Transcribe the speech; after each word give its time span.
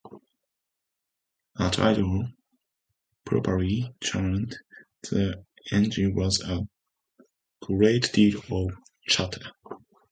At 1.59 1.77
idle, 1.77 2.27
properly 3.23 3.93
tuned, 3.99 4.57
the 5.03 5.45
engine 5.71 6.19
has 6.19 6.41
a 6.41 6.67
great 7.63 8.11
deal 8.11 8.41
of 8.49 8.71
'chatter. 9.05 9.51